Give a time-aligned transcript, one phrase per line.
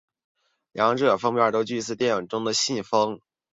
[0.71, 3.21] 两者封面俱似电影中的信封。